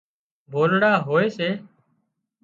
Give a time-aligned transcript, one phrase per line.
[0.51, 1.49] ڀولڙا هوئي سي